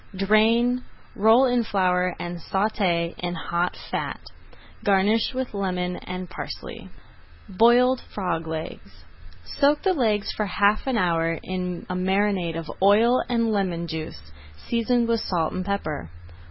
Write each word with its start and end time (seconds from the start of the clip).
Drain, 0.15 0.83
roll 1.15 1.45
in 1.45 1.63
flour, 1.63 2.15
and 2.19 2.39
sauté 2.39 3.13
in 3.19 3.35
hot 3.35 3.77
fat. 3.91 4.19
Garnish 4.83 5.35
with 5.35 5.53
lemon 5.53 5.97
and 5.97 6.27
parsley. 6.27 6.89
BROILED 7.47 8.01
FROG 8.11 8.47
LEGS 8.47 9.05
Soak 9.45 9.83
the 9.83 9.93
legs 9.93 10.31
for 10.31 10.47
half 10.47 10.87
an 10.87 10.97
hour 10.97 11.37
in 11.43 11.85
a 11.87 11.93
marinade 11.93 12.55
of 12.57 12.71
oil 12.81 13.21
and 13.29 13.51
lemon 13.51 13.85
juice, 13.85 14.31
seasoned 14.67 15.07
with 15.07 15.19
salt 15.19 15.53
and 15.53 15.63
pepper. 15.63 16.09